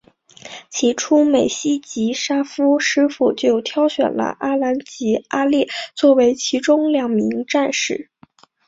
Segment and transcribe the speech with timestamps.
[0.71, 8.09] 起初美希及沙夫师傅早就挑选了阿兰及阿烈作为其中两名战士。